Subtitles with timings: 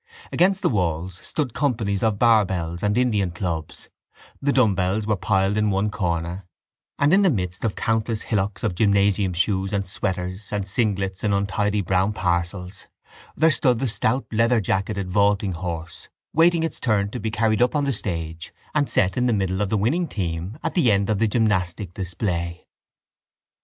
[0.31, 3.87] Against the walls stood companies of barbells and Indian clubs;
[4.41, 6.47] the dumbbells were piled in one corner:
[6.97, 11.33] and in the midst of countless hillocks of gymnasium shoes and sweaters and singlets in
[11.33, 12.87] untidy brown parcels
[13.35, 17.83] there stood the stout leatherjacketed vaulting horse waiting its turn to be carried up on
[17.83, 21.19] the stage and set in the middle of the winning team at the end of
[21.19, 22.65] the gymnastic display.